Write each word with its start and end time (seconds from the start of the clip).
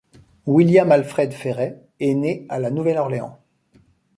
William 0.47 0.91
Alfred 0.91 1.31
Fréret 1.31 1.79
est 1.99 2.15
né 2.15 2.47
à 2.49 2.57
La 2.57 2.71
Nouvelle-Orléans. 2.71 3.37